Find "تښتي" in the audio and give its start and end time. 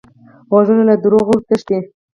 1.47-1.77